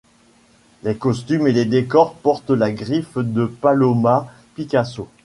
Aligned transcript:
Les 0.81 0.97
costumes 0.97 1.45
et 1.45 1.51
les 1.51 1.65
décors 1.65 2.15
portent 2.15 2.49
la 2.49 2.71
griffe 2.71 3.19
de 3.19 3.45
Paloma 3.45 4.25
Picasso. 4.55 5.07